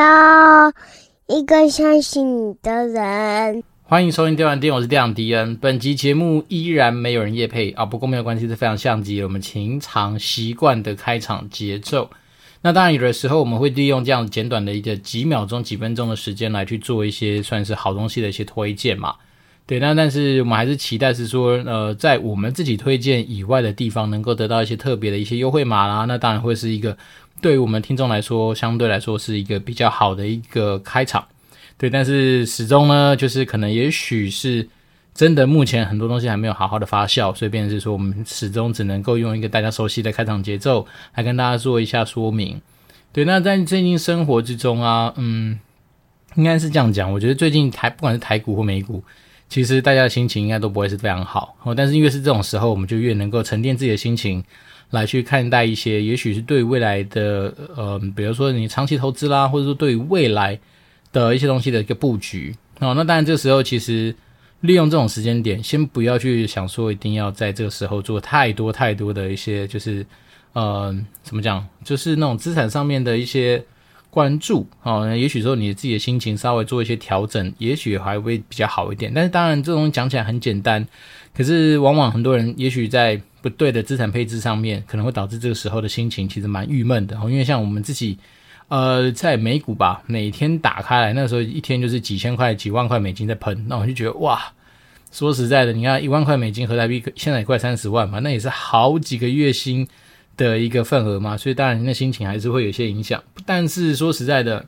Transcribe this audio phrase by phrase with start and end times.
[0.00, 0.72] 也需要
[1.26, 3.62] 一个相信你的人。
[3.82, 5.54] 欢迎收听电玩店，我是店长迪恩。
[5.56, 12.08] 本集节目依然没有人夜配啊，不过没有关系，是非常像极我们平常习惯的开场节奏。
[12.62, 19.14] 那当然，有的时候我们会利用这样简短的一个几秒钟、几分钟的时间来去做一些算是好东西的一些推荐嘛。
[19.70, 26.06] 对，那但是我们还是期待是说，呃，在我们自己推荐以外的地方，能够得到一些特别的一些优惠码啦。
[26.06, 26.98] 那当然会是一个
[27.40, 31.24] 对于我们听众来说，相对来说是一个比较好的一个开场。
[31.78, 34.68] 对，但是始终呢，就是可能也许是
[35.14, 40.84] 真的，目前很多东西还没有好好的发酵，所以变成是说，我们始终只能够用一个大家熟悉的开场节奏
[41.14, 42.60] 来跟大家做一下说明。
[43.12, 45.60] 对，那在最近生活之中啊，嗯，
[46.34, 49.04] 应该是这样讲，我觉得最近台不管是台股或美股。
[49.50, 54.42] 其实大家的心情应该都不会是非常好哦，但是越是这种时候，我们就越能够沉淀自己的心情，
[54.90, 60.56] 来去看待一些，也许是对未来的，呃，比如说你长期投资啦，或者说对于未来
[61.12, 62.94] 的一些东西的一个布局哦。
[62.94, 64.14] 那当然，这时候其实
[64.60, 70.06] 利用这种时间点，先不要去想说一定要在这个时候做太多太多的一些，就是
[70.52, 73.60] 呃，怎么讲，就是那种资产上面的一些。
[74.10, 79.12] 关注哦，也许说你自己的心情稍微做一些调整，也许还会比较好一点。
[79.14, 80.84] 但是当然，这种讲起来很简单，
[81.32, 87.16] 可是往往很多人也许在不对的资产配置上面，可能会导致这个时候的心情其实蛮郁闷的。
[87.24, 88.18] 因为像我们自己，
[88.66, 94.42] 呃，在美股吧，每天打开来，那时候一天就是几千块、几万块美金在喷，那我就觉得哇，
[95.12, 99.86] 说实在的，你看一万块美金合台币现在也快三十万嘛，那也是好几个月薪。
[100.40, 103.22] 的一个份额嘛，所以当然你的心情还是会有些影响。
[103.44, 104.64] 但是说实在的，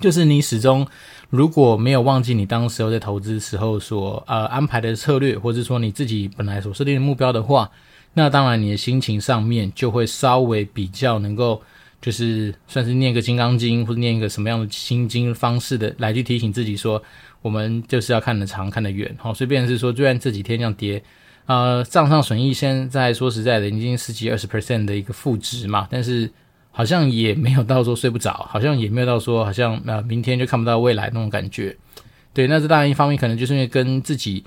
[0.00, 0.84] 就是你始终
[1.28, 7.70] 如果没有忘记你当时候在投资时候所呃安排的策略，或者说你自己本来所设定的目标的话，
[8.14, 11.62] 那当然你的心情上面就会稍微比较能够，
[12.02, 17.00] 就是算是念个金刚经或者念一个什么样的心经方式的来去提醒自己说，
[17.42, 19.14] 我们就是要看得长看得远。
[19.20, 21.00] 好，所以变是说，虽然这几天这样跌。
[21.50, 26.30] 呃，账上损益现在说实在的，已经十几二十 percent 的一个负值嘛，但是
[26.70, 31.76] 好像也没有到说睡不着，好像也没有到说好像呃明天就看不到未来那种感觉。
[32.32, 34.44] 对，那这当然一方面可能就是因为跟自己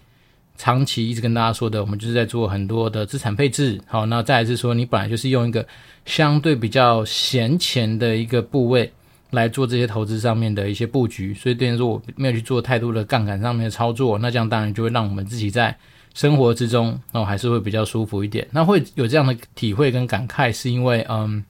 [0.56, 3.78] 长期一直跟大家说的，我们就是在做很多的资产配置。
[3.86, 5.68] 好，那再来是说你本来就是用一个
[6.06, 8.90] 相对比较闲钱的一个部位
[9.32, 15.78] 来做这些投资上面的一些布局，所以等于说我没有去做太多的杠杆上面的操作，那这样当然就会让我们自己在。
[16.14, 18.48] 生活之中，哦，还是会比较舒服一点。
[18.52, 21.44] 那会有这样的体会跟感慨，是因为，嗯，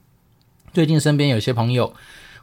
[0.73, 1.93] 最近身边有些朋友，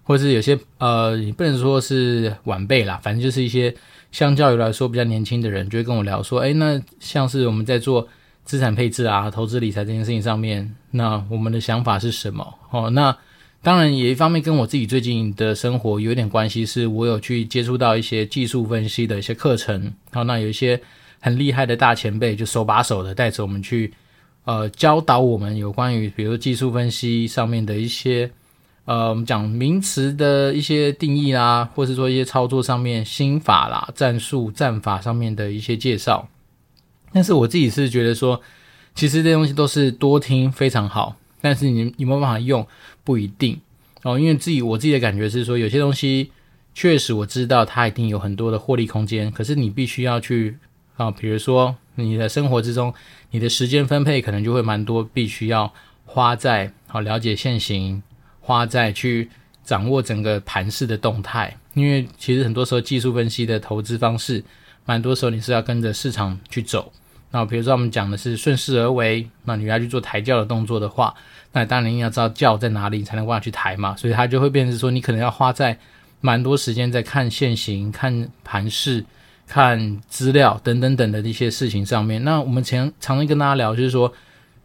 [0.02, 3.74] 或是有些呃，也不能说是晚辈啦，反正就是一些
[4.12, 8.06] 相较于来说比较年轻的人，就会跟我聊说，诶，那像是我们在做
[8.44, 12.54] 资产配置啊、投资理财这件事情上面，那我们的想法是什么？
[12.70, 13.16] 哦，那
[13.62, 20.78] 当然也一方面跟我自己最近的生活有点关系，是我有去接触到一些技术分析的一些课程，好，那有一些。
[21.20, 23.92] 很厉害的大前辈，就手把手的带着我们去，
[24.44, 28.30] 呃，教导我们有关于，比如技术分析上面的一些，
[28.86, 36.26] 呃，我们讲名词的一些定义啦，或是说一些操作上面心法啦、战术战法上面的一些介绍。
[37.12, 38.40] 但是我自己是觉得说，
[38.94, 42.66] 其实这东西都是多听非常好，但是你有没有办法用
[43.04, 43.60] 不一定
[44.04, 46.30] 哦，因为自己我自己的感觉是说，有些东西
[46.72, 50.56] 确实我知道它一定有很多的获利空间，可是你必须要去。
[51.00, 52.92] 啊，比如说你的生活之中，
[53.30, 55.72] 你的时间分配可能就会蛮多，必须要
[56.04, 58.02] 花在好了解现行，
[58.42, 59.30] 花在去
[59.64, 61.56] 掌握整个盘势的动态。
[61.72, 64.44] 因为其实很多时候技术分析的投资方式，
[64.84, 66.92] 蛮多时候你是要跟着市场去走。
[67.30, 71.14] 那比如说我们讲的是顺势而为，那你要去做抬轿的动作的话，
[71.52, 73.96] 那当然你要知道轿在哪里，你才能往下去抬嘛。
[73.96, 75.78] 所以它就会变成说，你可能要花在
[76.20, 79.02] 蛮多时间在看现行、看盘势。
[79.50, 84.12] 看资料等等等的一些事情上面，那我们前常常跟大家聊，就是说，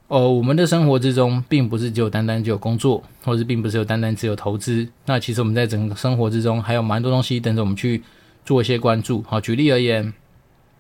[0.07, 4.87] 哦，我们的生活之中，并不是只有单单只有工作，或者并不是有单单只有投资。
[5.07, 8.03] 那其实我们在整个生活之中，还有蛮多东西等着我们去
[8.45, 9.23] 做一些关注。
[9.27, 10.13] 好，举例而言，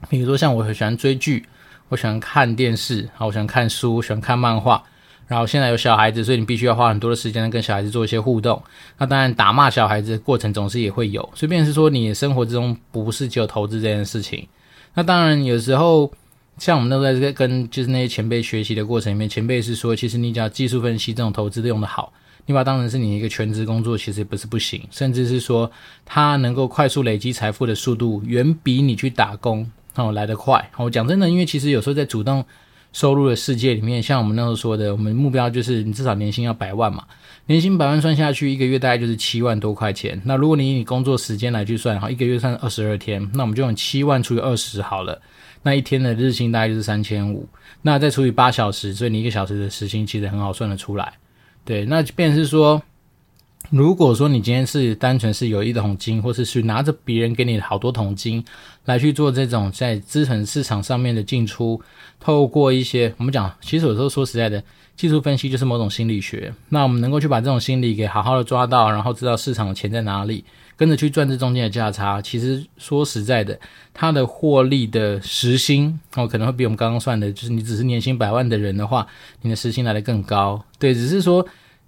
[0.07, 1.43] 比如说像我很喜欢追剧，
[1.89, 4.83] 我喜欢看电视，好，我喜欢看书，我喜欢看漫画。
[5.27, 8.61] 然后现在有小孩子，所以你必须要花很多的时间跟小孩子做一些互动。
[8.97, 11.27] 那当然，打骂小孩子的过程总是也会有。
[11.33, 14.47] 随便，是说，你生活之中不是只有投资这件事情。
[14.93, 16.11] 那当然，有时候
[16.59, 22.13] 像我们都在这跟就是那些前辈学习的过程里面，前辈是说，其实你只要技术分析这种投资用得好，
[22.45, 24.79] 你把它当成是你一个全职工作，其实不是不行。
[24.91, 25.71] 甚至是说，
[26.05, 30.69] 它能够快速累积财富的速度，远比你去打工哦来得快。
[30.77, 32.45] 我讲真的，因为其实有时候在主动。
[32.95, 37.03] 收入的世界里面，像我们那时候说的，我们目标就是你至少年薪要百万嘛，
[37.45, 40.19] 年薪百万算下去，一个月大概就是七万多块钱。
[40.23, 45.21] 那如果你以工作时间来去算，好，一个月算二十二天，那我们就用七万除以二十好了。
[45.61, 47.45] 那一天的日薪大概就是三千五，
[47.81, 51.15] 那再除以八小时，所以你一个小时的时薪其实很好算得出来。
[51.65, 52.81] 对，那便是说。
[53.71, 58.43] 如果说你今天是单纯是有一桶金，或者是拿着别人给你好多桶金
[58.85, 61.81] 来去做这种在资产市场上面的进出，
[62.19, 64.63] 透过一些我们讲，其实有时候说实在的，
[64.95, 66.53] 技术分析就是某种心理学。
[66.69, 70.45] 那我们能够去把这种心理给好好的抓到，然后知道市场的钱在哪里，
[70.77, 72.21] 跟着去赚这中间的价差。
[72.21, 73.59] 其实说实在的，
[73.93, 79.07] 它的获利的时薪哦，可能会比我们刚刚算的，就是你只是年薪百万的人的话，
[79.41, 80.63] 你的时薪来的更高。
[80.77, 81.45] 对，只是说。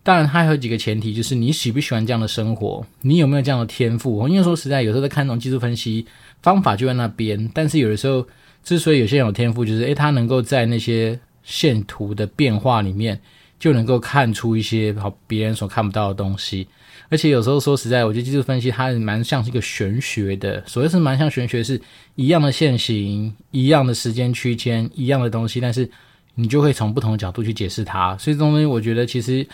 [0.08, 4.26] 当然，还有几个前提，就是你喜不喜欢这样的生活，你有没有这样的天赋？
[4.30, 6.06] 因为说实在，有时候在看那种技术分析
[6.42, 8.26] 方法就在那边，但是有的时候，
[8.64, 13.20] 之所以有些人有天赋，就是诶，他能够在那些线图的变化里面，
[13.60, 16.66] 就能够看出一些好别人所看不到的东西。
[17.10, 21.78] 而且有时候说实在，我觉得技术分析它蛮像是一个玄学的，所谓是蛮像玄学，是
[22.16, 25.90] 一样的线型、一样的时间区间、一样的东西，但是
[26.36, 28.16] 你就会从不同的角度去解释它。
[28.16, 29.46] 所以这种东西，我觉得其实。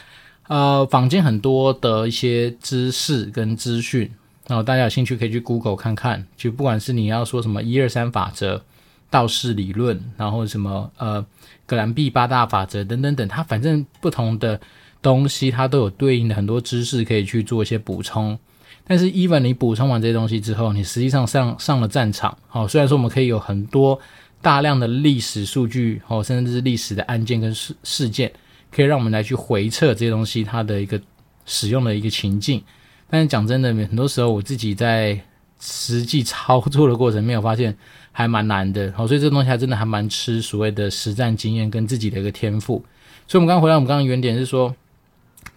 [0.48, 4.12] 呃，坊间很多的一些知识跟资讯，
[4.48, 6.26] 然后大家有兴趣可以去 Google 看看。
[6.36, 8.62] 就不管是你要说什么一二三法则、
[9.10, 11.26] 道氏理论，然后什么呃
[11.66, 14.60] 格兰碧八大法则等等等，它反正不同的
[15.02, 18.38] 东西，它都有对应的很多知识可以去做一些补充。
[18.86, 23.98] 但是，even 你补充完这些东西之后，你实际上上上了战场，好，虽然说我们可以有很多
[24.42, 28.30] 大量的历史数据，哦，甚至是历史的案件跟事事件。
[28.76, 31.00] 可以让我们来去回测这些东西，它的一个
[31.46, 32.64] 使用的一个情境。
[33.10, 35.20] 但是讲真的，很多时候我自己在
[35.60, 37.78] 实际操作的过程，没有发现
[38.12, 38.92] 还蛮难的。
[38.98, 42.84] 好，所以这东西还真的还蛮吃所谓的实战经验跟自己的一个天赋。
[43.28, 44.76] 所以，我们刚回来，我们刚刚原点是说，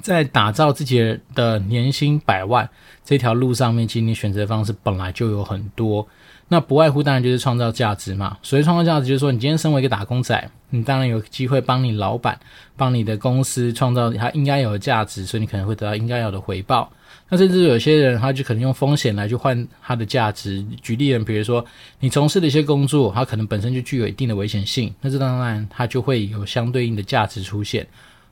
[0.03, 2.69] 在打造自己的年薪百万
[3.05, 6.07] 这条路上面，其实你选择的方式本来就有很多。
[6.49, 8.37] 那不外乎当然就是创造价值嘛。
[8.43, 12.39] 所谓创造价值，就是说你今天身为一个打工仔，你当然有机会帮你老板、
[12.77, 16.91] 帮你的公司创造他应该有的价值，所以你可能会得到应该有的回报。
[17.29, 20.65] 那甚至有些人他就可能用风险来去换他的价值。
[20.81, 21.65] 举例人，比如说
[21.99, 27.85] 你从事的一些工作，它可能本身就具有一定的危险性，那这当然它就会有相对应的价值出现。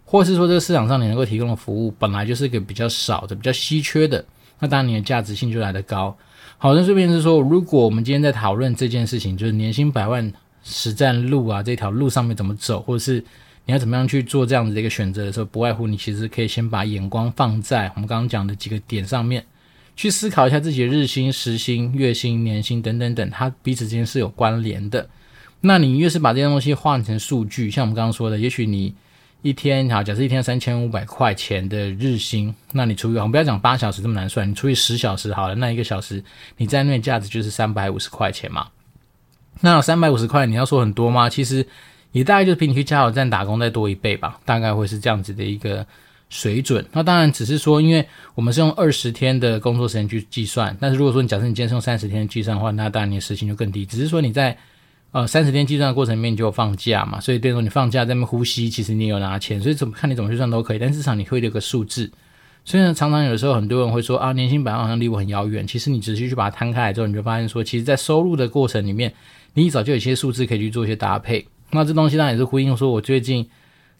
[0.05, 4.25] 或是说这个市场上你能够提供的服务本来就是一个比较少的、比较稀缺的，
[4.61, 6.17] 那当然你的价值性就来得高。
[6.59, 13.23] 好，那这边是说，如果我们今天在讨论这件事情，就是年薪百万实战路啊，这条路上面怎么走，或者是
[13.67, 19.45] 你要怎么样去做这样子的一个选择的时候，不外乎你其实可以先把眼光放在我们刚刚讲的几个点上面，
[19.95, 25.07] 去思考一下自己的日薪、时薪、月薪、年薪等等等，它彼此之间是有关联的。
[25.61, 28.95] 那你越是把这些东西换成数据，像我们刚刚说的，也许你。
[29.45, 36.25] 一天好，假设一天三千五百块钱的日薪，那你除以我们不要讲八小时这么难算，你除以十小时好了，那一个小时
[36.57, 38.69] 你在那价值就是三百五十块钱嘛。
[39.61, 41.29] 那三百五十块你要说很多吗？
[41.29, 41.67] 其实
[42.13, 45.87] 也大概就是比你去加油站打工再多一倍吧，大概会是这样子的一个
[46.31, 46.83] 水准。
[46.91, 53.85] 那当然只是说，因为我们是用二十天的工作时间去计算，但是如果说你假设你今天是用三十天计算的话，那当然你的时薪就更低。
[53.85, 54.57] 只是说你在
[55.15, 62.11] 呃，三十天计算的过程里面，你就有放假嘛，所以比如说你放假在那边呼吸，其实你有拿钱，所以怎么看你怎么去算都可以，但至少你会有个数字。
[62.65, 65.65] 所以呢，常常有的时候很多人会说啊，年薪百万好像离我很遥远。
[65.65, 69.15] 其实你仔细去把它摊开来之后，你就发现说，其实在收入的过程里面，
[69.53, 71.47] 你一早就有一些数字可以去做一些搭配。
[71.71, 73.49] 那这东西当然也是呼应说，我最近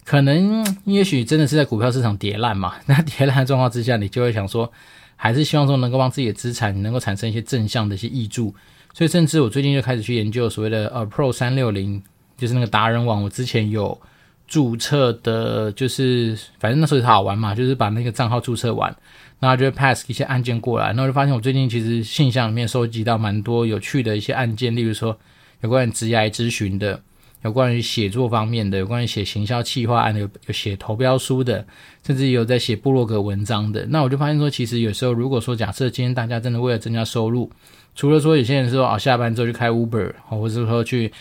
[0.05, 4.69] 可能也许真的是在股票市场跌烂嘛，那跌烂的状况之下，你就会想说，
[5.15, 8.53] 还是希望说能够帮自己的资产能够产生一些正向的一些挹注。
[8.95, 12.01] 所以，甚至我最近就开始去研究所谓的呃 Pro 三六零，
[12.39, 13.25] 就是那个达人网。
[13.25, 14.01] 我之前有
[14.47, 18.95] 注册的，就是反正那时候好玩嘛，就是把那个账号注册完，
[19.41, 20.87] 然后就 pass 一些案件过来。
[20.87, 25.19] 然后就发现我最近其实信箱里面收集到蛮多有趣的一些案件，例如说
[25.63, 27.03] 有关于职业咨询的，
[27.43, 31.67] 有关于写作方面的，有关于写行销企划案的，有写投标书的，
[32.07, 33.85] 甚至有在写部落格文章的。
[33.87, 37.51] 那我就发现说，其实有时候如果说假设今天大家真的为了增加收入，
[37.95, 41.13] 除了说有些人说啊，下班之后就开 Uber，或者是说去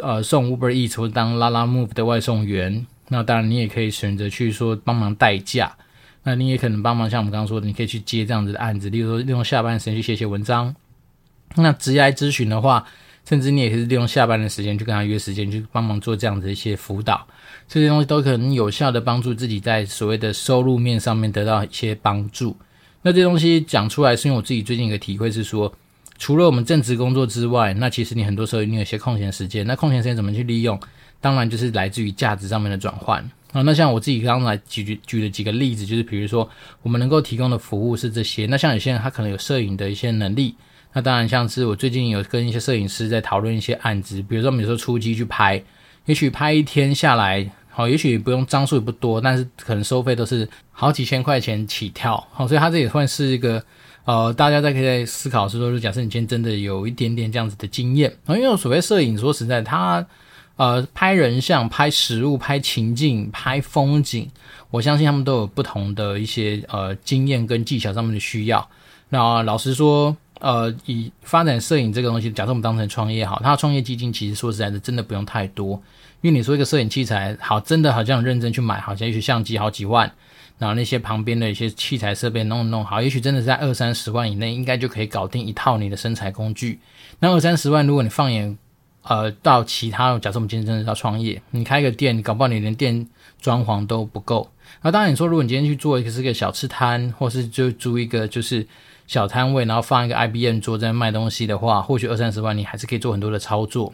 [0.00, 5.74] 呃送 Uber Eats 或当拉拉 Move 的外送员，那当然你也可以选择去说帮忙代驾，
[6.22, 10.74] 那你也可能帮忙像我们刚刚说的，你可以去接这样子的案子，例如说利用下班时间去写写文章。
[11.56, 12.84] 那职业咨询的话，
[13.26, 17.26] 甚至你也可以利用下班的时间去跟他约时间去帮忙做这样子一些辅导，
[17.66, 22.56] 这些东西都可能有效的帮助自己在所谓的收入面上面得到一些帮助。
[23.00, 25.72] 那这东西讲出来，是因为我自己最近一个体会是说。
[26.22, 30.78] 除了我们正职工作之外，那其实你很多时候你有些空闲时间，那空闲时间怎么去利用？
[31.20, 33.18] 当然就是来自于价值上面的转换
[33.52, 33.60] 啊。
[33.62, 36.48] 那像我自己刚刚来举举举了几个例子，就是比如说
[36.82, 38.46] 我们能够提供的服务是这些。
[38.46, 40.54] 那像有些人他可能有摄影的一些能力，
[40.92, 45.60] 那当然像是我最近有跟一些摄影师在讨论一些案子，比如说我们有时候出击去拍，
[46.06, 52.24] 也许拍一天下来，好，也许不用张数也不多，但是可能收费都是好几千块钱起跳。
[52.30, 53.60] 好，所以它这也算是一个。
[54.04, 60.04] 呃，大家在可以在思考是说，就假设你今天真的有一点点这样子的经验，啊，因为所谓摄影，说实在，它
[60.56, 64.28] 呃拍人像、拍实物、拍情境、拍风景，
[64.70, 68.68] 我相信他们都有不同的一些呃经验跟技巧上面的需要。
[69.08, 75.80] 那老实说，呃，以发展摄影这个东西，假设我们当成创业好，它的创业基金其实说实在的，真的不用太多，
[76.22, 80.12] 因为你说一个摄影器材好，真的好像认真去买，好像一些相机好几万。
[80.62, 86.78] 然后那些旁边的一些器材设备弄弄好，也许真的是在二三十万以内，应该就可以搞定一套你的生产工具。
[87.18, 88.56] 那二三十万，如果你放眼
[89.02, 93.08] 呃到其他，假设我们今天真的要创业，你开个店，搞不好你连店
[93.40, 94.48] 装潢都不够。
[94.82, 98.64] 那当然你说，如果你今天去做一个是个小吃摊，或是就租一个就是
[99.08, 103.92] 小摊位，然后放一个 IBM 桌在卖东西的话，或许二三十万你还是可以做很多的操作。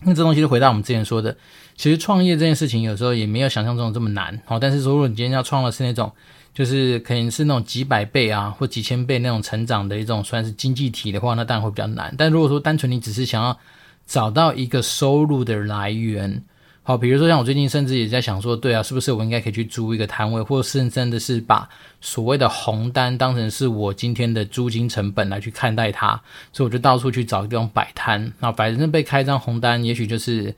[0.00, 1.36] 那这东西就回到我们之前说的。
[1.76, 6.10] 其实创业这件事情有时候也没有想象中这么难，好，但是说如果你今天要创的是那种，
[6.54, 12.14] 就是可能是那种几百倍啊或几千倍那种成长的一种算是经济体的话，那当然会比较难。
[12.16, 13.58] 但如果说单纯你只是想要
[14.06, 16.40] 找到一个收入的来源，
[16.84, 21.68] 好，比如说像我最近甚至也在想说，对啊，是不是我应该可以去租一个摊位，或者是真的是把
[22.00, 26.20] 所谓的红单当成是我今天的租金成本来去看待它，
[26.52, 30.54] 所以我就到处去找地方摆摊，那反正被开一张红单，也许就是。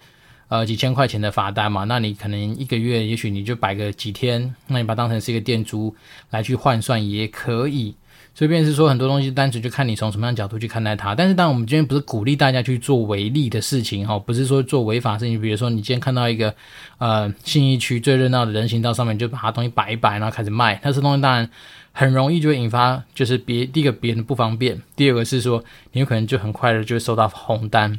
[0.49, 5.95] 呃，几千块钱的罚单嘛，那你可能一个月，也许你就摆个几天，那你把它当成是一个店租
[6.31, 7.95] 来去换算也可以。
[8.33, 11.15] 所以便是说，很多东西单纯就看你从什么样角度去看待它。
[11.15, 15.41] 但是，当然我们今天不是鼓励大家去做违例的事情哈，不是说做违法事情。
[15.41, 16.55] 比如说，你今天看到一个
[16.99, 21.49] 呃信义区最热闹的人行道上面，就把它东西摆一摆，然后开始卖，那这东西当然
[21.93, 27.99] 很容易就会引发，就是别第一个别人不方便，第二个是说你有可能就很快的就会收到红单。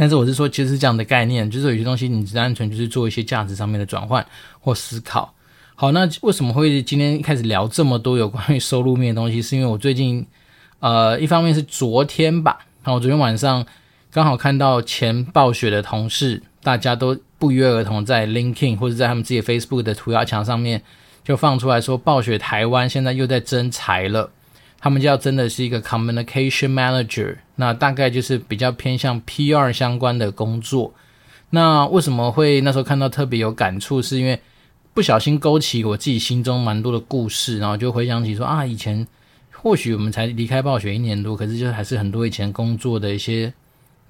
[0.00, 4.24] 但是我是说，其实是这样的概念，就是有些东西你只单纯就是做一些价值上面的转换
[4.58, 5.34] 或思考。
[5.74, 9.42] 好，那为什么会今天开始聊这么多有关于收入面的东西？
[9.42, 10.26] 是因为我最近，
[10.78, 13.66] 呃，一方面是昨天吧，然后我昨天晚上
[14.10, 20.82] 刚好看到前暴雪的同事，大家都不约而同在 l i n k i n 或者在他们自己 Facebook 的涂鸦墙上面
[21.22, 24.32] 就放出来说，暴雪台湾现在又在征才了。
[24.82, 30.94] 他们就要真的是一个 communication manager，那大概就是比较偏向 PR 相关的工作。
[31.50, 34.00] 那为什么会那时候看到特别有感触？
[34.00, 34.40] 是因为
[34.94, 39.06] 不小心勾起我自己心中蛮多的故事，然后就回想起说啊，以前
[39.52, 43.52] 或许我们才离开暴雪一年多，可是就还是很多以前工作的一些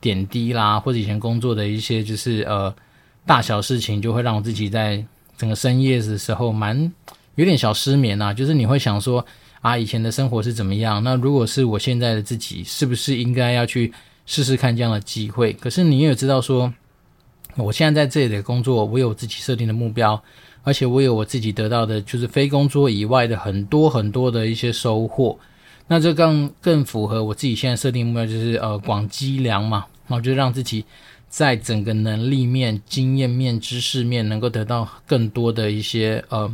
[0.01, 2.73] 点滴啦，或者以前工作的一些就是呃
[3.27, 5.05] 大小事情，就会让我自己在
[5.37, 6.93] 整个深夜的时候蛮
[7.35, 9.27] 有点小失眠啊，就是你会想说。
[9.61, 11.05] 啊，以前的生活是怎么样？
[11.05, 13.93] 那如果是我现在的自己，是不是应该要去
[14.25, 15.53] 试试看这样的机会？
[15.53, 16.73] 可是你也知道说，
[17.57, 20.23] 我现在在这里的工作，我有自己设定的目标，
[20.63, 25.39] 而且我有我自己得到的，就是非工作以外的很多很多的一些收获。
[25.89, 30.83] 那这更更符合我自己现在设定目标，就是呃广积粮嘛，然后就让自己
[31.29, 36.51] 在整个能力面、经验面、知识面能够得到更多的一些呃。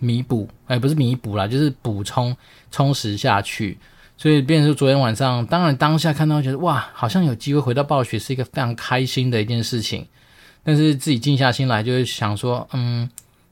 [0.00, 2.36] 弥补，哎，不是弥补啦，就是补充、
[2.72, 3.78] 充实下去。
[4.16, 10.06] 所以，变成说昨天晚上，当然当下看到，觉得哇，好像有机会回到暴雪，是一个非常开心的一件事情。
[10.62, 13.08] 但是自己静下心来，就是想说，嗯，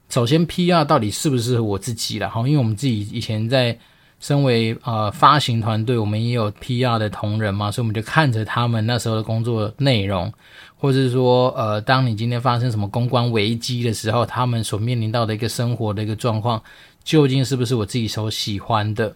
[0.09, 2.29] 首先 PR 到底适不适合我自己啦？
[2.29, 3.75] 哈，因为我们自己以前在
[4.19, 10.31] 身为呃发行团队，我们也有 PR 的同仁嘛，所以我们就看着他们那时候的工作内容。
[10.81, 16.63] 或者是说，呃，当你今天发生什么公关危机的时候，他们所面临到的一个生活的一个状况，
[17.03, 19.13] 究竟是不是我自己所喜欢的？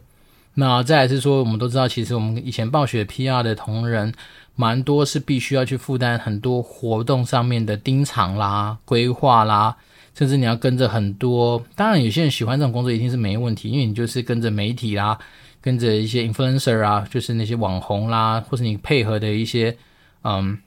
[0.55, 4.13] 那再来是说，我们都知道，其实我们以前暴雪 PR 的同仁，
[4.57, 9.73] 蛮多是必须要去负担很多活动上面的盯场啦、规划啦，
[10.13, 11.63] 甚至你要跟着很多。
[11.77, 15.17] 当然，有些人喜欢这种工作一定是没问题，因为你就是跟着媒体啦，
[15.61, 19.77] 跟着一些 influencer 啊，就是那些网红啦，或是你配合的一些，
[20.25, 20.57] 嗯。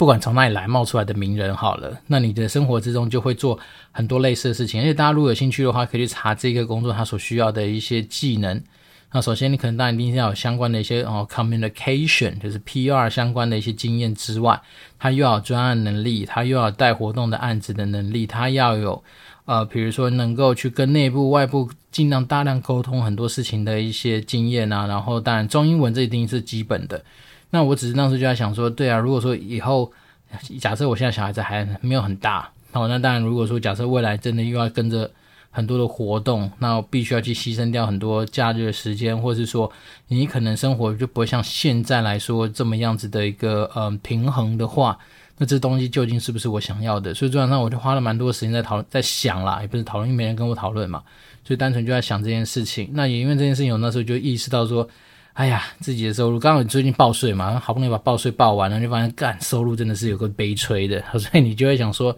[0.00, 3.58] 不管从哪里来冒出来的名人好了，那你的生活之中就会做
[3.92, 4.80] 很多类似的事情。
[4.80, 8.58] 而且大家如果有兴趣的话，可以去查这个工作它所需要的一些技能。
[9.12, 14.58] 那首先你可能当然一定要有相关的一些哦 communication，就是 PR 相关的一些经验之外，
[14.98, 19.04] 他又要有专案能力，他又要带活动的案子的能力，他要有
[19.44, 24.86] 呃比如说能够去跟内部外部尽量大量沟通很多事情的一些经验啊。
[24.86, 27.04] 然后当然中英文这一定是基本的。
[27.50, 29.90] 那我只是当时就在想说，对啊，如果说以后
[30.60, 35.10] 假设我现在小孩子还没有很大，好，那当然如果说假设未来真的又要跟着
[35.50, 39.70] 很多的活动，那我必须要去牺牲掉很多假日的时间，或是说
[40.08, 44.98] 你可能生活就不会像现在来说这么样子的一个嗯平衡的话。
[45.42, 47.14] 那这东西究竟是不是我想要的？
[47.14, 51.02] 所以昨晚上我就花了蛮多时间在讨，在想啦，也不是讨论，因为没人跟我讨论嘛，
[51.42, 52.90] 所以单纯就在想这件事情。
[52.92, 54.86] 那也因为这件事情，我那时候就意识到说，
[55.40, 62.14] 哎呀，自己的收入，刚好你最近报税嘛，好不容易把报税报完了，就发现干收入真的是有个悲催的， 所以你就会想说，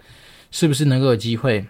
[0.51, 1.65] 是不是能够有机会，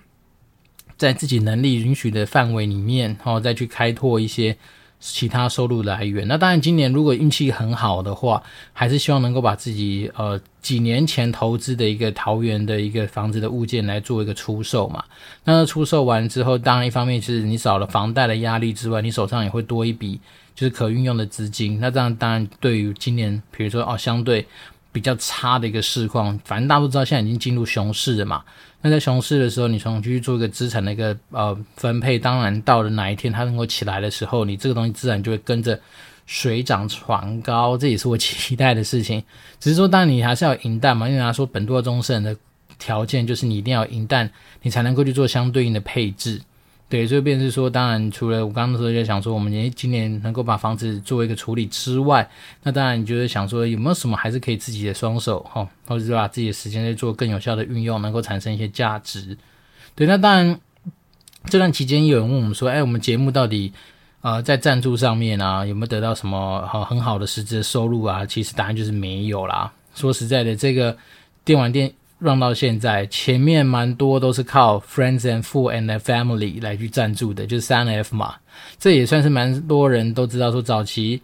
[0.96, 4.56] 在自己能力允许的范围里面，然后再去开拓一些。
[5.04, 8.40] 其他收入来源，那当然，今年如果运气很好的话，
[8.72, 15.02] 还是希望能够把自己呃几年前投资的一个桃园的一个房子的物件来做一个出售嘛。
[15.42, 20.20] 那出售完之后，当然一方面是你少了房贷的压力之外，你手上也会多一笔
[20.54, 21.78] 就是可运用的资金。
[21.80, 24.46] 那这样当然对于今年，比如说哦相对
[24.90, 28.42] 比较差的一个市况，反正大家都知道现在已经进入熊市了嘛。
[28.82, 35.80] 那在熊市的时候，你从去做一个资产的一个呃分配，当然到了哪一天它能够起来的时候，你这个东西自然就会跟着
[36.26, 39.22] 水涨船高，这也是我期待的事情。
[39.60, 42.36] 只是说，当然你还是要银弹嘛，因为他说本多终胜的
[42.76, 44.28] 条件就是你一定要银弹，
[44.62, 46.40] 你才能够去做相对应的配置。
[46.92, 52.28] 对，所以便是说，当然除了我刚刚说就想说，我们今年能够把房子做一个处理之外，
[52.62, 59.34] 那当然你就是想说，有没有什么还是可以自己的双手哈，或者是把自己的时间去做更有效的运用，能够产生一些价值。
[59.94, 60.60] 对，那当然
[61.46, 63.72] 这段期间有人问我们说，哎，我们节目到底
[64.20, 68.26] 呃在赞助上面啊有没有得到什么好很好的实质的收入啊？
[68.26, 69.72] 其实答案就是没有啦。
[69.94, 70.94] 说实在的，这个
[71.42, 71.90] 电玩店。
[72.22, 78.36] 让到现在，前面蛮多都是靠 friends and food and family 来去赞助的，就是三 F 嘛。
[78.78, 81.20] 这也算是蛮多人都知道，说早期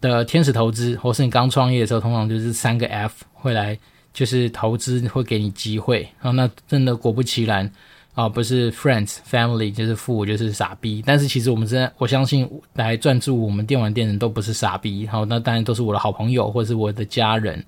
[0.00, 3.78] 的天使投资，或是你刚创业的时候，通常就是三个 F 会来，
[4.12, 6.00] 就是投资会给你机会。
[6.20, 7.70] 然后那真的果不其然
[8.14, 11.02] 啊，不是 friends family 就是 food 就是傻逼。
[11.06, 15.06] 但是其实我们真的，我相信来赞助我们电玩店人都不是傻逼。
[15.06, 17.64] 好，那当然都是我的好朋友或是我的家人。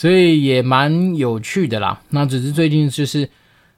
[0.00, 2.00] 所以也蛮有趣的啦。
[2.08, 3.28] 那只是最近就是，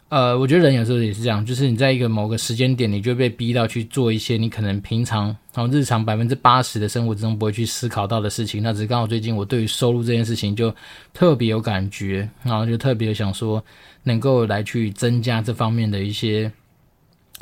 [0.08, 8.62] 呃，我觉得人有时候也是这样，就是你在一个某个时间点，你就被逼到去做一些你可能平常然后日常百分之八十的生活之中不会去思考到的事情。
[8.62, 10.72] 那只是刚好最近我对于收入这件事情就
[11.12, 13.60] 特别有感觉，然后就特别想说
[14.04, 16.48] 能够来去增加这方面的一些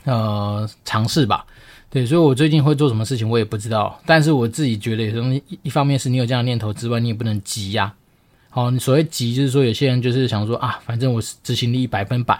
[0.04, 1.44] 呃尝试吧。
[1.90, 7.92] 对，所以我最近会做什么事情我也不知道，但是我自己觉得有东西一方面是你有这样的念头之外，你也不能急呀、
[8.52, 12.36] 好，你所谓急，就是说有些人就是想说啊，反正我执行力百分百，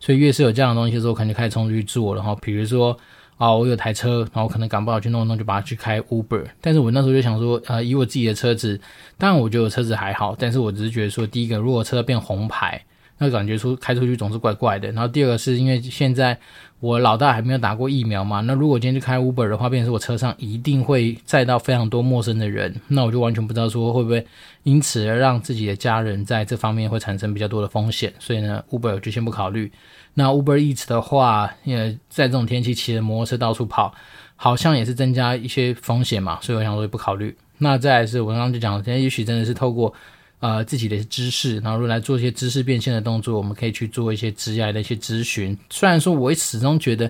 [0.00, 2.20] 所以越是有这样的东西的时候，可能就开始冲出去做了。
[2.20, 2.98] 然后比如说
[3.36, 6.44] 啊，我有台车，然后可能赶不好去弄弄，就把它去开 Uber。
[6.60, 8.80] 但是我那时候就想说，呃，以我自己的车子，
[9.16, 12.84] 当然我觉得我车子还好，但是我只是觉得说，第一个，如果车变红牌，
[13.22, 14.92] 那感觉出开出去总是怪怪的。
[14.92, 16.36] 然后第二个是因为现在。
[16.82, 18.40] 我老大还没有打过疫苗嘛？
[18.40, 24.26] 那如果今天去开 Uber 的话，变成是我车上一定会载到非常多陌生的人，那我就完全不知道说会不会
[24.64, 28.12] 因此而让自己的家人在这方面会产生比较多的风险。
[28.18, 29.70] 所以呢，Uber 就先不考虑。
[30.14, 33.94] 那 Uber Eats 的话，也在这种天气骑着摩托车到处跑，
[34.34, 37.36] 好像也是增加一些风险嘛，所以我想说不考虑。
[37.58, 39.94] 那再来是我刚刚就讲了，今天也许真的是透过。
[40.42, 45.56] 呃，自己的知识，然后如来做一些知识变现的动作，我们可以去做一些职业的一些咨询。
[45.70, 47.08] 虽然说，我始终觉得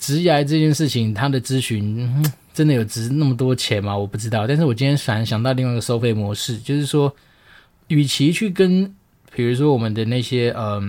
[0.00, 3.96] 职业这件事情，它的咨询、嗯、 真的有值那么多钱吗？
[3.96, 4.48] 我不知道。
[4.48, 7.14] 但是我今天反想到另外一个收费模式，就是说，
[7.86, 8.92] 与其去跟，
[9.32, 10.82] 比如说我们的那些呃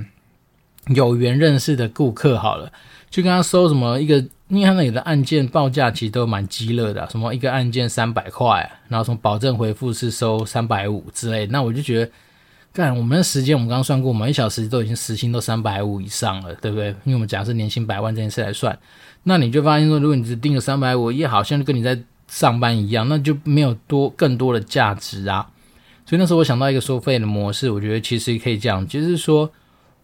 [0.95, 2.73] 有缘认识的顾客好了，
[3.12, 4.25] 去跟他收什么一个。
[4.49, 12.12] 因为他那里的案件报价其实都蛮鸡肋的，什么一个案件三百块，然后从保证回复是收三百五之类，那我就觉得，
[12.71, 16.89] 干我们的时间我们刚刚算过，我们一小时都已经时薪都三百五以上了，对不对？
[17.03, 18.77] 因为我们假设年薪百万这件事来算，
[19.23, 25.49] 那你就发现说，如果你只定个三百五，也好像跟你在上班一样，那就没有多更多的价值啊。
[26.06, 29.49] 所以那时候我想到一个收费的模式，我觉得其实可以这样，就是说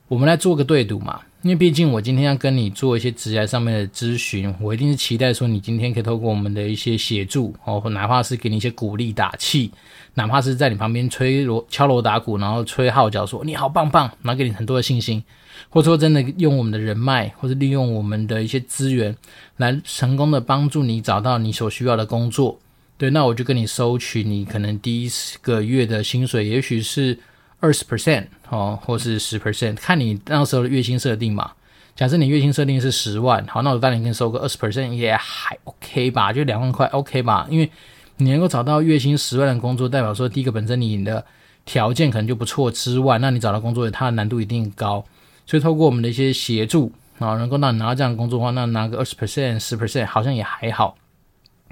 [0.07, 1.19] 我们来做个对赌嘛。
[1.41, 9.71] 因为毕竟我今天要跟你做一些职业上面的咨询，我一定是期待说你今天可以透过我们的一些协助哦，或哪怕是给你一些鼓励打气，
[10.15, 15.23] 哪怕是在你旁边吹锣敲锣打鼓，然后吹号角说你好棒棒，然后给你很多的信心，
[15.69, 19.15] 或者说真的用我们的人脉，或者利用我们的一些资源
[19.55, 22.59] 来成功的帮助你找到你所需要的工作，
[22.97, 25.09] 对，那我就跟你收取你可能第一
[25.41, 27.17] 个月的薪水，也许是。
[27.59, 31.51] 二十 percent 哦，或是十 percent，看你那时候的月薪设定嘛。
[31.95, 37.45] 假设你月薪设定是十万，好，那我当然可以收个二十 percent 也还 OK 吧，就两万块 OK 吧。
[37.49, 37.69] 因为
[38.17, 41.25] 你能够找到月薪十万的工作，代表说第一个本身你的
[41.65, 45.03] 条件可能就不错之外，那你找到工作，它的难度一定高。
[45.45, 50.97] 所以透过我们的一些协助啊，能够让你拿到这样的工作的话，那拿个二十 percent、十 percent 好像也还好。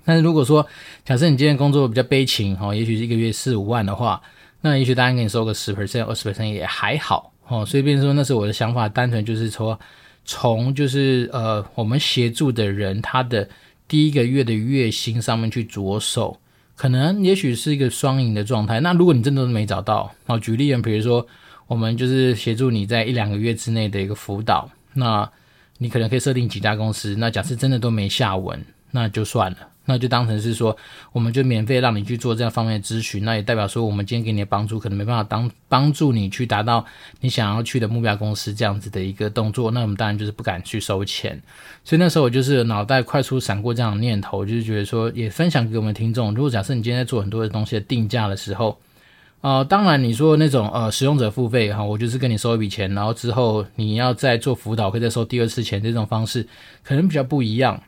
[0.03, 0.67] 但是如果说
[1.05, 4.21] 假设你今天工作比较悲情哈，也许是一个月四五万的话，
[4.61, 7.65] 那也许大家给你收个十 percent、二十 percent 也还好哦。
[7.65, 9.79] 所以变说，那是我的想法，单纯就是说，
[10.25, 13.47] 从就是呃，我们协助的人他的
[13.87, 16.39] 第一个月的月薪上面去着手。
[16.75, 18.79] 可能也许是一个双赢的状态。
[18.81, 21.25] 那如果你真的都没找到，好，举例，比如说
[21.65, 25.27] 我们就是协助你在一两个月之内的一个辅导，那
[25.79, 27.15] 你可能可以设定几家公司。
[27.17, 29.57] 那假设真的都没下文，那就算了。
[29.89, 30.75] 那就当成是说，
[31.13, 36.85] 我们就免费让你去做这样方面的咨询，那也代表说，我们今天给你的帮助可能没办法当帮助你去达到
[37.21, 41.41] 你想要去的目标公司这样子的一个动作，那我们当然就是不敢去收钱。
[41.85, 46.33] 所以那时候我就是脑袋快速闪过这样的念头，就是觉得说，也分享给我们听众。
[46.35, 48.77] 如果假设你今天在做很多的东西的定价的时候，
[49.39, 56.45] 呃，当然你说那种呃使用者付费哈，我就是跟你收一笔钱，然后之后你要再做辅导，可以再收第二次钱这种方式，
[56.83, 57.81] 可能比较不一样。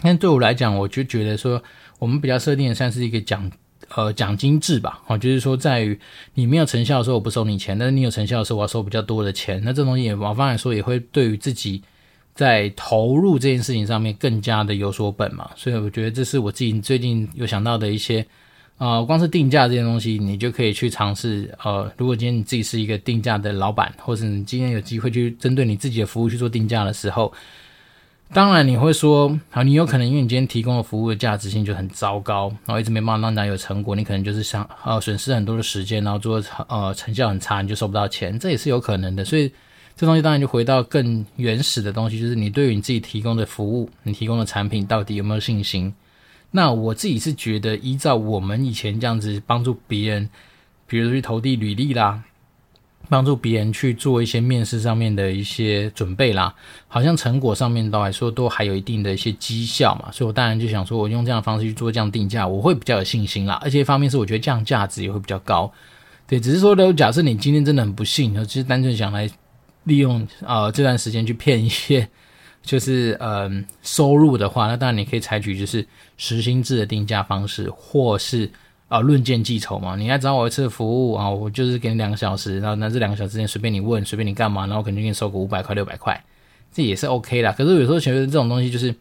[0.00, 1.62] 但对我来讲，我就觉得说，
[1.98, 3.50] 我们比较设定的算是一个奖，
[3.94, 5.96] 呃，奖金制吧，哦，就是说在于
[6.34, 9.62] 你没有成效的时候，我不收你钱；但是你有成效的时候，我要收比较多的钱。
[9.64, 11.80] 那这东西也往方来说，也会对于自己
[12.34, 15.48] 在投入这件事情上面更加的有所本嘛。
[15.54, 18.26] 所以我觉得这是我自己最近有想到的一些，
[18.78, 21.54] 呃，光是定价这件东西，你就可以去尝试。
[21.62, 27.32] 呃，如果今天你自己是一个定价的老板，或者你今天有机会去针对你自己的服务去做定价的时候。
[28.34, 39.22] 当然你会说，好，你有可能因为你今天提供的服务的价值性就很糟糕，然后一直没办法让大家有成果，你可能就是想呃损失很多的时间，然后做呃成效很差，你就收不到钱，这也是有可能的。
[39.22, 39.52] 所以
[39.94, 45.92] 这东西当然就回到更原始的东西，就是你对于你自己提供的服务，你提供的产品到底有没有信心？
[46.50, 50.30] 那我自己是觉得，依照我们以前这样子帮助别人，
[50.86, 52.22] 比如说去投递履历啦。
[53.12, 56.54] 帮助别人去做一些面试上面的一些准备啦，
[56.88, 63.60] 好像成果上面都来说都还有一定的一些绩效嘛，所以我当然就想说，我用这样的方式去做这样定价，我会比较有信心啦。
[63.62, 65.70] 而且一方面是我觉得这样价值也会比较高，
[66.26, 69.28] 对，只是说呢，假设你今天真的很不幸，其实单纯想来
[69.84, 72.08] 利用呃这段时间去骗一些
[72.64, 78.50] 就是嗯、收入的话，那当然你可以采取就是时薪制的定价方式，或是。
[78.92, 86.22] 啊，论件计酬嘛，你来找我一次服务啊，我就是给你两个小时，然后那这两个小时之间随便你问，随便你干嘛，然后我肯定给你收个五百块、六百块，
[86.70, 87.50] 这也是 OK 啦。
[87.56, 88.94] 可是有时候觉得这种东西就是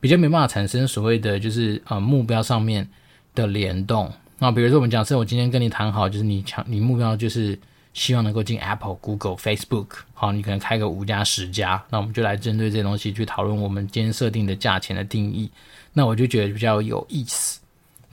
[0.00, 2.88] 比较没办法产生所谓的就是呃目标上面
[3.34, 4.10] 的联动。
[4.38, 7.58] 那比如说我们讲是我今天跟你谈好，就是你强你目标就是
[7.92, 15.50] 希望能够进 Apple、Google、Facebook，好，你可能开个五家、十家，那我们就来针对这些东西去讨论我们今天设定的价钱的定义。
[15.92, 17.60] 那我就觉得比较有意思。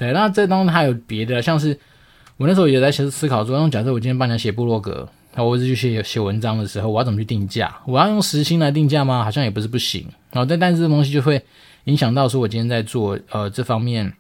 [0.02, 1.78] 对，那这当中还有别的，像是
[2.38, 7.72] 我那时候也在思考说，那假设我今天帮人家写部落格，那我去写写文章的时候，我要怎么去定价？
[7.86, 9.24] 我要用时薪来定价吗？
[9.24, 10.08] 好像也不是不行。
[10.32, 11.40] 然后但但是这东西就会
[11.84, 14.12] 影响到说，我今天在做呃这方面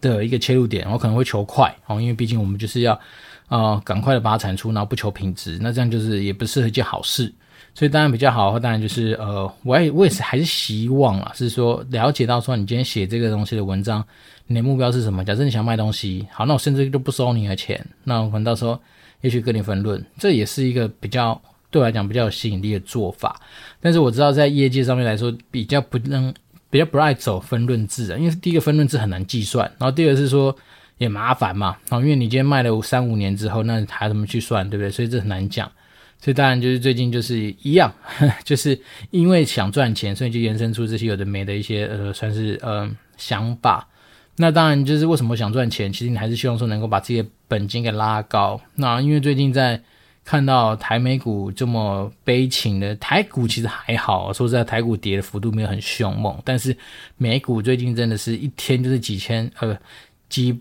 [0.00, 2.98] 的一个切入点，我可能会求快哦，因为毕竟我们就是要
[3.48, 7.30] 呃赶快的把它产出，然后不求品质，那这样就是也不是一件好事。
[7.76, 14.02] 所以当然比较好的话，当然就是呃，我也我也是还是希望啊，是说了解到说你今天写这个东西的文章。
[14.48, 15.24] 你的目标是什么？
[15.24, 18.80] 假设你想卖东西，好，那我甚至就不收你的钱，那我可能到时候
[19.20, 23.40] 也许跟你分润，这也是一个比较对我来讲比较有吸引力的做法。
[23.80, 26.32] 但是我知道在业界上面来说，比较不能
[26.70, 30.56] 比较不爱走分润制啊，因为第一个分润制很难计算，然后第二个是说
[30.98, 34.90] 也麻烦嘛，哦，因为你今天卖了三五年之后，那还怎么去算，对不对？
[34.92, 35.68] 所以这很难讲。
[36.26, 37.94] 所以当然就是最近就是一样，
[38.42, 38.76] 就是
[39.12, 43.88] 因为想赚钱，所以就延伸出这些有的没的一些呃，算是呃想法。
[44.34, 48.60] 那当然，就是为什么想赚钱，其实你还是希望说能够把自己的本金给拉高。
[48.74, 49.80] 那因为最近在
[50.24, 56.76] 看到台美股这么悲情的，台股其实还好，说实在，台股跌的幅度没有很凶猛，但是
[57.16, 59.78] 美股最近真的是一天就是几千呃
[60.28, 60.60] 几，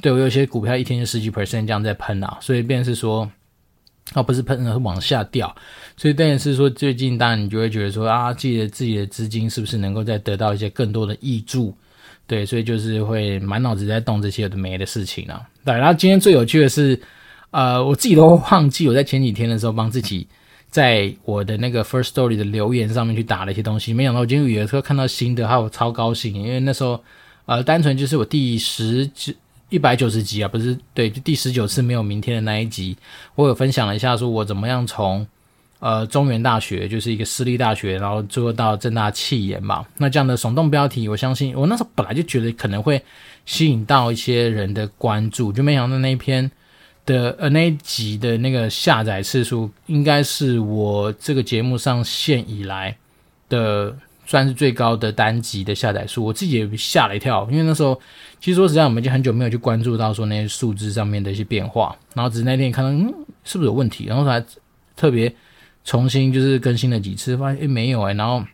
[0.00, 3.28] 对，我有些股票一天就十几 percent 这样在喷啊，所以便是说，
[4.12, 5.54] 啊不是喷，而是往下掉，
[5.96, 11.74] 所以便是说最近当然你就会觉得说啊，自己的自己的资金是不是能够再得到一些更多的挹注？
[12.26, 15.42] 对，所以就是会满脑子在动这些有的没的事情啊。
[15.64, 17.00] 对，然后今天最有趣的是，
[17.50, 20.26] 呃，我自己都 忘记我在前几天的时候帮自己
[20.68, 27.00] 在我的那个 First Story 的留言上面去打了一些东西，没想到我今天有的时候看到新的，还有超高兴，因为那时候
[27.44, 29.08] 呃，单纯就是我第十
[29.68, 32.96] 一百九十集啊，不是对，就第十九次没有明天的那一集，
[33.34, 35.26] 我有分享了一下，说我怎么样从。
[35.78, 39.84] 呃，中原大学就是一个私立大学，然后做到正大气研嘛。
[39.98, 43.00] 那这样的耸动标题，我相信我那时候本来就觉得可能会
[43.44, 46.50] 吸引到一些人的关注，就没想到那一篇
[47.04, 52.96] 的呃那一集的那个下载次数，应该是我这个节目上线以来
[53.50, 53.94] 的
[54.26, 56.22] 算是最高的单集的下载数。
[56.22, 57.98] 我自己也吓了一跳，因为那时候
[58.40, 64.44] 其实说实在，我们已经很久没有去关注到说那些数字上面的一些变化，然后只是那天看到嗯是不是有问题，然后才
[64.94, 65.34] 特别
[65.84, 68.44] 重新就是更新了几次，发现诶没有诶，然后。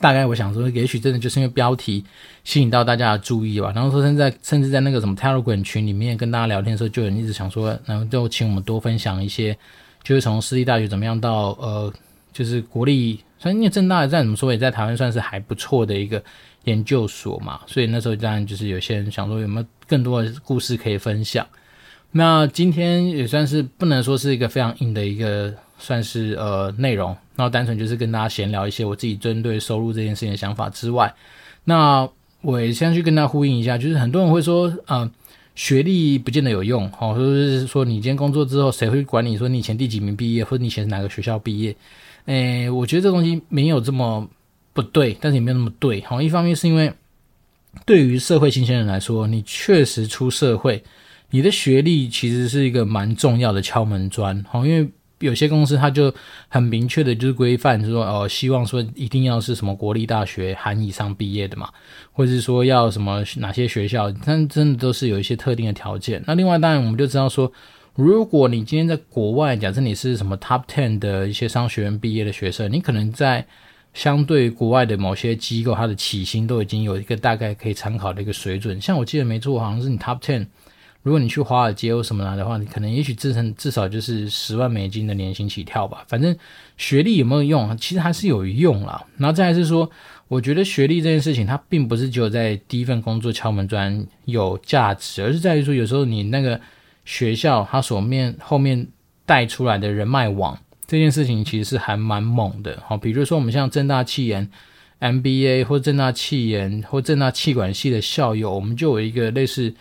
[0.00, 2.04] 大概我想说，也许真的就是因为标题
[2.44, 3.72] 吸引到大家的注意吧。
[3.74, 9.58] 然后说现在甚至在那个什么 Telegram 群里面跟大家聊天的时候，就有人一直想说，然后就请我们多分享一些，
[10.04, 11.92] 就是从私立大学怎么样到呃，
[12.32, 16.22] 就是国立，虽然因为正大再怎么说也在台湾算是还不错的一个
[16.64, 21.46] 研究所嘛，所以那时候当然就是有些人想说有没有更多的故事可以分享。
[22.10, 25.54] 那今天也算是不能说是一个非常硬的一个。
[25.80, 31.14] 算是呃内容，然后单纯就是跟大家闲聊一些我自己针对收入这件事情的想法之外，
[31.62, 32.08] 那
[32.40, 35.08] 我也先去跟大家呼应一下，就是很多人会说，呃，
[35.54, 41.76] 学历不见得有用，哦，或者是说你今天工作之后，谁会管你说你以前第几名毕业，或者你以前哪个学校毕业？
[42.28, 44.28] 诶，我觉得这东西没有这么
[44.72, 46.92] 不对，但是也没有那么对，好，一方面是因为
[47.84, 50.84] 对于社会新鲜人来说，你确实出社会，
[51.30, 54.88] 你的学历其实是一个蛮重要的敲门砖，好，因为。
[55.20, 56.14] 有些公司他就
[56.46, 61.68] 很明确的，就是规范，就说哦，希望说一定要是什么国立大学含以上毕业的嘛，
[62.12, 66.22] 或者是说要什么哪些学校，但真的都是有一些特定的条件。
[66.24, 67.50] 那另外当然我们就知道说，
[67.98, 73.44] 如果你今天在国外，假设你是什么 top ten 的一些商学院毕业的学生，你可能在
[73.92, 78.80] 相对国外的某些机构，它的起薪都已经有一个大概可以参考的一个水准。
[78.80, 80.46] 像我记得没错，好像是你 top ten。
[81.02, 86.04] 如果你去华尔街或什么来的话，你可能也许至少至少就是十万美金的年薪起跳吧。
[86.06, 86.36] 反正
[86.76, 89.04] 学历有没有用，其实还是有用啦。
[89.16, 89.90] 然后再来是说，
[90.28, 96.60] 我觉得学历这件事情，它并不是只有在第一份工作敲门砖有价值，而是在于说，有时候你那个
[97.08, 98.86] 学校它所面后面
[99.24, 102.82] 带出来的人脉网这件事情，其实是还蛮猛的。
[102.86, 104.46] 好，比如说我们像正大气研
[105.00, 109.74] MBA 或正大气研或正大气管系的校友，我们就有一个类似。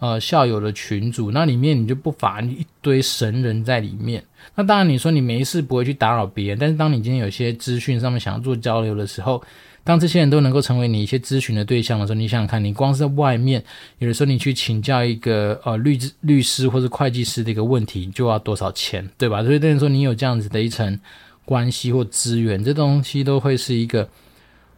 [0.00, 4.22] 呃，校友的群组，那里面你就不乏一堆神人在里面。
[4.54, 9.42] 那当然，你说你没事不会去打扰别人，但是当你今天有些资讯上面想要做交流的时候，
[9.84, 13.62] 当这些人都能够成为你一些咨询的对象的时候，你想想看，你光是在外面，
[13.98, 19.44] 有的时候你去请教一个呃律律师或者会计师的一个问题，就要多少钱，对吧？
[19.44, 20.98] 所以等于说你有这样子的一层
[21.44, 24.08] 关系或资源，这东西都会是一个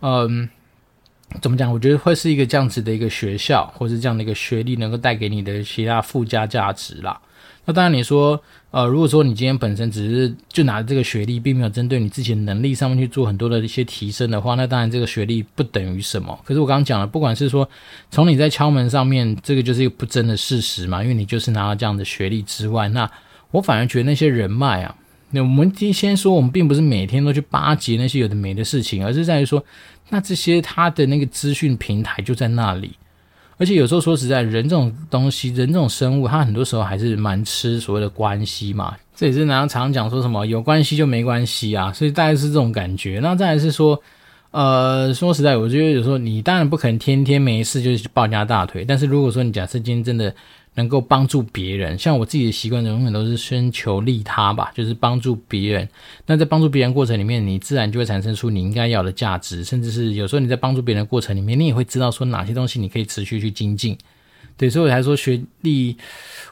[0.00, 0.48] 嗯。
[1.42, 1.70] 怎么讲？
[1.70, 7.20] 我觉得会是一个这样子的一个学校，或是这样的一个学历，能够带给你的其他附加价值啦。
[7.66, 16.38] 那当然，你说，呃，如果说你今天本身只是就拿这个学历，并没有针对你自己的能力上面去做很多的一些提升的话，那当然这个学历不等于什么。
[16.44, 17.68] 可是我刚刚讲了，不管是说
[18.08, 23.10] 从你在敲门上面，这个就是一个不争的事实嘛，因为你就是拿了这样的学历之外，那
[23.50, 24.94] 我反而觉得那些人脉啊。
[25.32, 29.62] 那我们先说，我们并不是每天都去巴结那些有的没的事情，而是在于说，
[30.10, 32.96] 那这些他的那个资讯平台就在那里。
[33.58, 38.94] 而且有时候说实在，人这种东西，人这种生物，他很多时候还是蛮吃所谓的关系嘛。
[39.14, 43.18] 这也是常常讲说什么有关系就没关系啊，所以大概是这种感觉。
[43.22, 44.00] 那再来是说，
[44.50, 50.34] 呃，说实在，我觉得有时候你当然不可能天天没事就抱人家大腿，但是如果说你假设今天真的。
[50.76, 55.88] 能够帮助别人，像我自己的习惯，永远都是先求利他吧，就是帮助别人。
[56.26, 63.96] 那在帮助别人过程里面，你自然就会产生出你应该要的价值，甚至是有时候你在帮助别人的过程里面，你也会知道说哪些东西你可以持续去精进。
[64.58, 65.96] 对，所以我才说学历，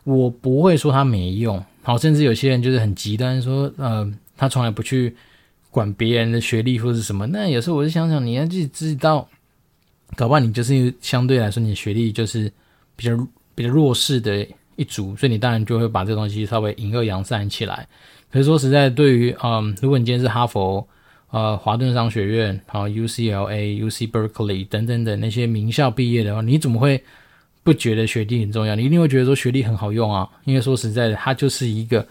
[0.05, 1.63] 我不会说它没用。
[1.83, 5.15] 好，甚至有些人就是很极端，说呃，他从来不去
[5.71, 7.27] 管别人的学历或是什么。
[7.27, 9.29] 那有时候我就想想，你要自己知道，
[10.17, 12.51] 搞不好你就是相对来说，你的学历就是
[12.97, 13.15] 比较。
[13.55, 17.87] 比较弱势的一族，所以你当然就会把这东西稍微隐恶扬善起来。
[18.31, 20.87] 可是说实在，对于嗯，如果你今天是哈佛、
[21.31, 27.03] 呃华顿商学院、好 UCLA、UC Berkeley 等等的那些名校毕业的话，你怎么会
[27.63, 28.75] 不觉得学历很重要？
[28.75, 32.07] 你一定会觉得说学历很好用啊，因为说实在的，它就是一个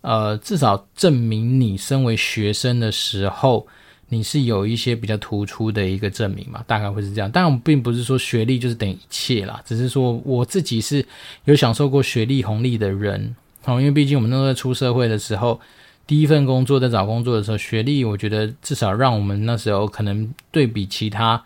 [0.00, 3.66] 呃，至少证明你身为学生的时候。
[4.12, 6.64] 你是有一些比较突出的一个证明嘛？
[6.66, 7.30] 大概会是这样。
[7.32, 11.06] 但，我们并不是说学历就是等于一切啦，只是说我自己是
[11.44, 13.36] 有享受过学历红利的人。
[13.62, 15.60] 好，因为毕竟我们都在出社会的时候，
[16.08, 21.40] 第一份工作在找工作的时候，学历我觉得至少让我们那时候可能对比其他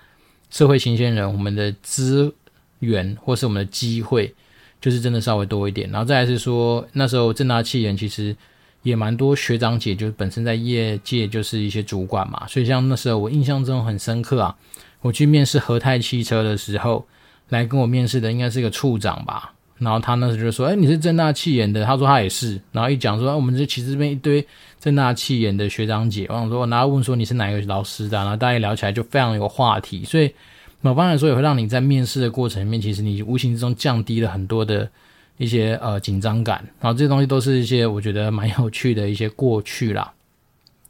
[0.48, 2.34] 社会新鲜人，我们的资
[2.78, 4.34] 源或是我们的机会，
[4.80, 5.90] 就是真的稍微多一点。
[5.90, 8.34] 然后再来是说，那时候正大企研其实。
[8.84, 14.54] 也蛮多学长姐，就是本身在业界就是一些主管嘛，所以像那时候我印象中很深刻啊。
[15.00, 17.06] 我去面试和泰汽车的时候，
[17.50, 22.58] 来跟我面试的应该是一个处长吧，然后他那时候就说：“哎，你是正大企研的？”他说他也是。
[22.72, 24.46] 然后一讲说：“我们这其实这边一堆
[24.80, 28.16] 正大企研的学长姐。”我想说，然后问说你是哪个老师的？
[28.16, 30.04] 然后大家聊起来就非常有话题。
[30.04, 30.32] 所以
[30.80, 34.88] 某方面来说，也会让你在面试的过程里面，其实你无形之中降低了很多的
[35.36, 36.64] 一些呃紧张感。
[36.80, 40.12] 然后这些东西都是一些我觉得蛮有趣的一些过去啦。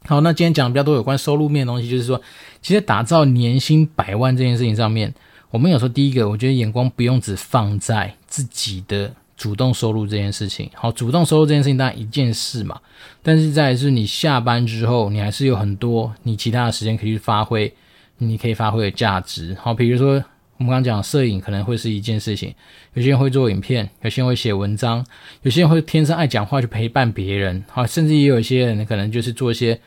[0.07, 2.21] 好，那今天讲比较多有关收入面的东西，就是说，
[2.61, 5.13] 其实打造年薪百万这件事情上面。
[5.49, 10.69] 我们有时候第一个，我觉得眼光不用只放在自己的主动收入这件事情。
[10.73, 12.79] 好，主动收入这件事情当然一件事嘛，
[13.23, 17.73] 但是在是你下班之后，你还是有很多你其他的时间可以去发挥，
[18.17, 19.55] 你可以发挥的价值。
[19.59, 20.21] 好，比如说
[20.57, 22.53] 我们刚刚讲摄影可能会是一件事情，
[22.93, 25.05] 有些人会做影片，有些人会写文章，
[25.41, 27.63] 有些人会天生爱讲话去陪伴别人。
[27.69, 29.79] 好，甚至也有一些人可能就是做一些。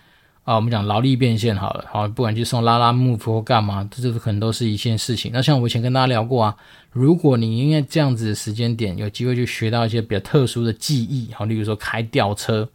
[0.44, 5.30] 啊，我们讲劳力变现好了，好，不管去送拉拉木或干嘛，这这可能都是一件事情。
[5.30, 6.56] 那像我以前跟大家聊过啊，
[6.90, 12.66] 如果你因为这样子的时间点有机会去学到一些比较特殊的技艺，好，例如说开吊车，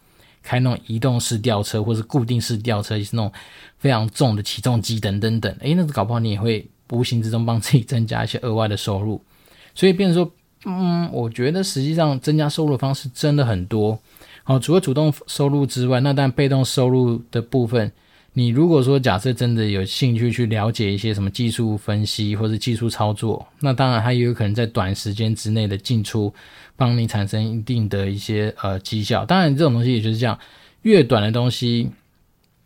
[0.43, 3.31] 开那种移动式吊车，或是固定式吊车，就是那种
[3.79, 9.21] 非常重的起重机等等等，诶，那搞不好你也会无形之中帮自己增加一些额外的收入。
[9.75, 10.31] 所以，变成说，
[10.65, 13.97] 嗯，我觉得实际上增加收入的方式真的很多。
[14.43, 17.91] 好，除了主动收入之外，那但被动收入的部分，
[18.33, 26.33] 你如果说假设真的有兴趣去了解一些什么技术分析或者技术操作，那当然它也有可能在短时间之内的进出，
[26.75, 29.25] 帮你产生一定的一些呃绩效。
[29.25, 30.37] 当然这种东西也就是这样，
[30.81, 31.89] 越短的东西，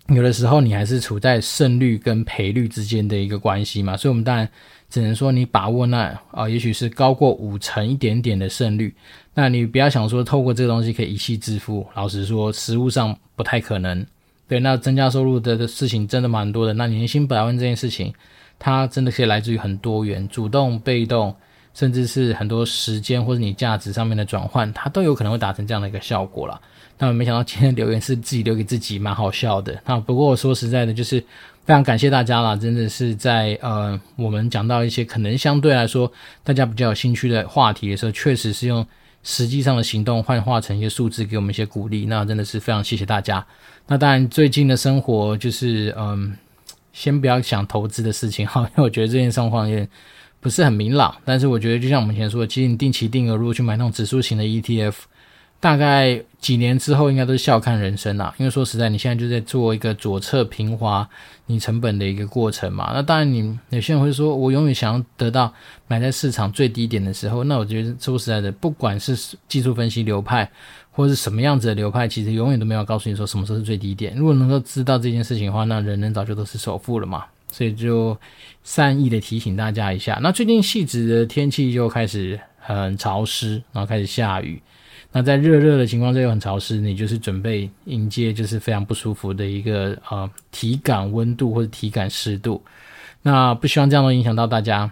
[0.10, 4.48] 有的时候你还是处在胜率跟赔率之间的一个关系嘛，所以我们当然。
[4.90, 8.96] 只能说你把握那啊、也许是高过五成一点点的胜率。
[9.34, 14.06] 那你不要想说透过这个东西可以一夕致富，老实说，实物上不太可能。
[14.48, 16.74] 对，那增加收入的的事情真的蛮多的。
[16.74, 18.14] 那年薪百万这件事情，
[18.58, 21.36] 它真的可以来自于很多元，主动、被动，
[21.78, 26.60] 甚至是很多时间或者你价值上面的转换，它都有可能会达成这样的一个效果啦。
[26.98, 29.80] 那我没想到今天留言是自己留给自己，蛮好笑的。
[29.86, 31.24] 那不过我说实在的，就是。
[31.68, 36.10] 非常感谢大家啦，真的是在呃，我们讲到一些可能相对来说
[36.42, 38.88] 大家比较有兴趣的话题的时候，确实是用
[39.22, 42.06] 实际上的行动幻化成一些数字，给我们一些鼓励。
[42.06, 43.46] 那真的是非常谢谢大家。
[43.86, 46.34] 那当然，最近的生活就是嗯、
[46.94, 49.86] 先不要想投资的事情哈，因为我觉得这件状况也
[50.40, 51.16] 不是很明朗。
[51.26, 54.96] 但是我觉得，就像我们以前说的，其实你定期定额如果去买那种指数型的 ETF。
[55.60, 58.32] 大概几年之后，应该都是笑看人生啦。
[58.38, 61.10] 因为说实在，你现在就在做一个左侧平滑
[61.48, 62.92] 你成本的一个过程嘛。
[62.94, 65.52] 那当然，你有些人会说，我永远想要得到
[65.88, 67.44] 买在市场最低点的时候。
[67.46, 70.48] 那我觉得说实在的，不管是技术分析流派，
[70.92, 74.16] 或是什么样子的流派，其实永远都没有告诉你说什么时候是最低点。
[74.16, 77.26] 如果能够知道这件事情的话，那人人早就都是首富了嘛。
[77.52, 78.18] 所以就
[78.64, 80.20] 善意的提醒大家一下。
[80.22, 84.62] 那最近汐止的天气就开始很潮湿，然后开始下雨。
[85.12, 92.62] 那在热热的情况下又很潮湿，你就是准备迎接就是非常不舒服的一个呃体感温度或者体感湿度。
[93.22, 94.92] 那不希望这样都影响到大家。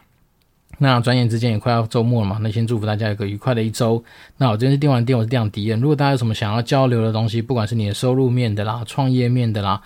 [0.78, 4.04] 那转眼之间也快要周末了嘛，那先祝福大家有个愉快的一周。
[4.36, 5.80] 那我这边是电玩店，我是电玩迪恩。
[5.80, 9.82] 如果大家有什么想要交流的东西，不管是你的收入面的啦、创业面的啦、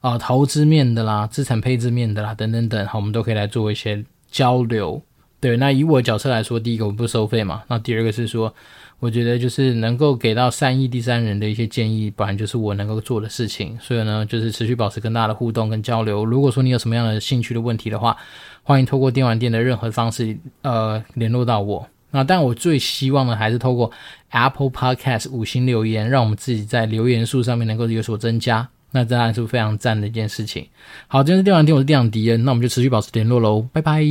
[0.00, 5.02] 啊、投资面的啦、资产配置面的啦等等等，好，我们都可以来做一些交流。
[5.40, 8.54] 对，那以我角色来说，第一个我不收费嘛，那第二个是说。
[8.98, 13.74] 我觉得就是能够给到善意第三人的一些建议，本来就是我能够做的事情。
[13.80, 16.22] 所以呢，就是持续保持跟大家的互动跟交流。
[16.22, 18.14] 如果说你有什么样的兴趣的问题的话，
[18.62, 21.88] 欢迎透过电玩店的任何方式，呃，联络到我。
[22.10, 23.90] 那但我最希望的还是透过
[24.32, 28.68] Apple Podcast 五星留言，让我们自己在留言数上面能够有所增加。
[28.92, 30.66] 那当然是非常赞的一件事情。
[31.08, 34.02] 好，今天是电玩店，我是电玩迪恩，那我们就持续保持联络喽，拜拜。